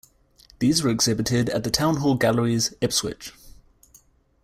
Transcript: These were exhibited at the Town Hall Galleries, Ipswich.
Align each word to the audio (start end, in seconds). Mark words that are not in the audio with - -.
These 0.57 0.81
were 0.81 0.89
exhibited 0.89 1.47
at 1.49 1.63
the 1.63 1.69
Town 1.69 1.97
Hall 1.97 2.15
Galleries, 2.15 2.73
Ipswich. 2.81 3.33